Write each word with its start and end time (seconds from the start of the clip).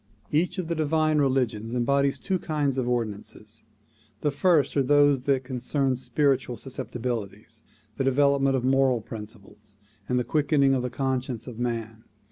Each 0.31 0.57
of 0.57 0.67
the 0.67 0.73
divine 0.73 1.19
religions 1.19 1.75
embodies 1.75 2.17
two 2.17 2.39
kinds 2.39 2.79
of 2.79 2.89
ordinances. 2.89 3.61
The 4.21 4.31
first 4.31 4.75
are 4.75 4.81
those 4.81 5.23
which 5.27 5.43
concern 5.43 5.95
spiritual 5.95 6.57
susceptibilities, 6.57 7.61
the 7.97 8.03
devel 8.03 8.39
opment 8.39 8.55
of 8.55 8.63
moral 8.65 9.01
principles 9.01 9.77
and 10.09 10.17
the 10.17 10.23
quickening 10.23 10.73
of 10.73 10.81
the 10.81 10.89
conscience 10.89 11.45
of 11.45 11.59
man. 11.59 12.05